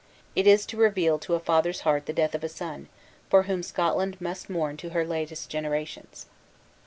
It 0.35 0.47
is 0.47 0.65
to 0.65 0.77
reveal 0.77 1.19
to 1.19 1.35
a 1.35 1.39
father's 1.39 1.81
heart 1.81 2.07
the 2.07 2.11
death 2.11 2.33
of 2.33 2.43
a 2.43 2.49
son, 2.49 2.89
for 3.29 3.43
whom 3.43 3.61
Scotland 3.61 4.19
must 4.19 4.49
mourn 4.49 4.75
to 4.77 4.89
her 4.89 5.05
latest 5.05 5.51
generations." 5.51 6.25